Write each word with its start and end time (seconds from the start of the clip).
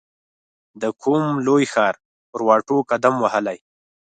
د 0.81 0.83
کوم 1.01 1.25
لوی 1.47 1.63
ښار 1.73 1.95
پر 2.31 2.41
واټو 2.47 2.77
قدم 2.91 3.15
وهلی 3.23 3.57